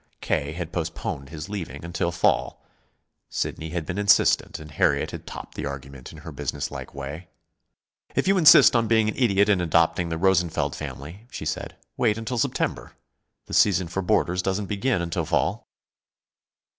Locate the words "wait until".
11.97-12.39